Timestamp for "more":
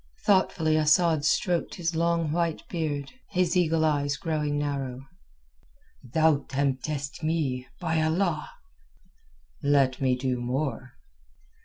10.41-10.93